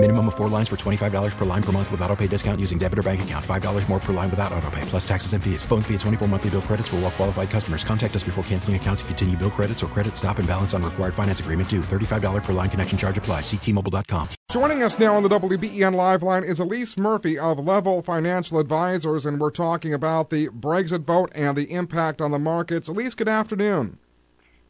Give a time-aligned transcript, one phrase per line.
[0.00, 2.78] Minimum of four lines for $25 per line per month with auto pay discount using
[2.78, 3.44] debit or bank account.
[3.44, 5.64] $5 more per line without auto pay, plus taxes and fees.
[5.64, 7.82] Phone fee at 24 monthly bill credits for all well qualified customers.
[7.82, 10.84] Contact us before canceling account to continue bill credits or credit stop and balance on
[10.84, 11.80] required finance agreement due.
[11.80, 13.40] $35 per line connection charge apply.
[13.40, 14.28] Ctmobile.com.
[14.52, 19.26] Joining us now on the WBEN Live line is Elise Murphy of Level Financial Advisors,
[19.26, 22.86] and we're talking about the Brexit vote and the impact on the markets.
[22.86, 23.98] Elise, good afternoon.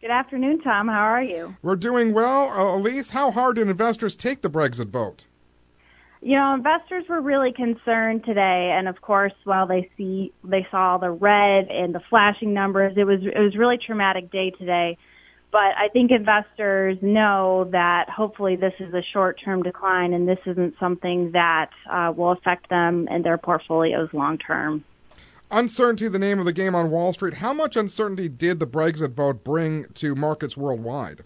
[0.00, 0.86] Good afternoon, Tom.
[0.86, 1.56] How are you?
[1.60, 2.50] We're doing well.
[2.50, 5.26] Uh, Elise, how hard did investors take the Brexit vote?
[6.20, 10.98] You know, investors were really concerned today, and of course, while they see they saw
[10.98, 14.96] the red and the flashing numbers, it was it was really traumatic day today.
[15.50, 20.74] But I think investors know that hopefully this is a short-term decline, and this isn't
[20.78, 24.84] something that uh, will affect them and their portfolios long term.
[25.50, 27.34] Uncertainty, the name of the game on Wall Street.
[27.34, 31.24] How much uncertainty did the Brexit vote bring to markets worldwide?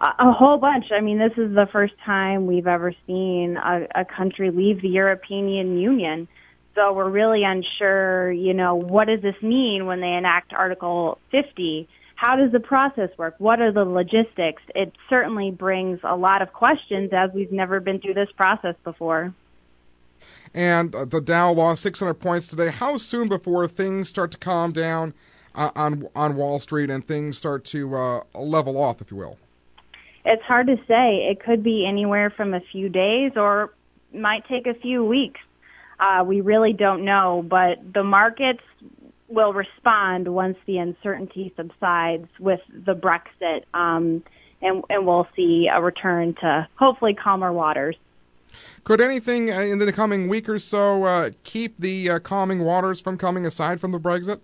[0.00, 0.86] A whole bunch.
[0.90, 4.88] I mean, this is the first time we've ever seen a, a country leave the
[4.88, 6.26] European Union.
[6.74, 11.88] So we're really unsure, you know, what does this mean when they enact Article 50?
[12.16, 13.34] How does the process work?
[13.38, 14.62] What are the logistics?
[14.74, 19.34] It certainly brings a lot of questions as we've never been through this process before.
[20.54, 22.68] And uh, the Dow lost 600 points today.
[22.68, 25.14] How soon before things start to calm down
[25.54, 29.38] uh, on on Wall Street and things start to uh, level off, if you will?
[30.24, 31.28] It's hard to say.
[31.30, 33.72] It could be anywhere from a few days or
[34.12, 35.40] might take a few weeks.
[35.98, 38.62] Uh, we really don't know, but the markets
[39.28, 44.22] will respond once the uncertainty subsides with the Brexit, um,
[44.60, 47.96] and, and we'll see a return to hopefully calmer waters.
[48.84, 53.00] Could anything uh, in the coming week or so uh, keep the uh, calming waters
[53.00, 54.40] from coming aside from the Brexit?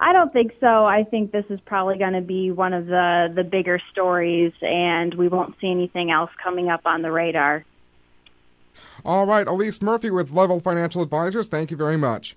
[0.00, 0.84] I don't think so.
[0.84, 5.14] I think this is probably going to be one of the the bigger stories, and
[5.14, 7.64] we won't see anything else coming up on the radar.
[9.04, 11.46] All right, Elise Murphy with Level Financial Advisors.
[11.48, 12.36] Thank you very much.